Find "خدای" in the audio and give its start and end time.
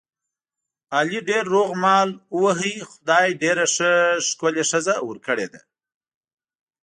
2.91-3.27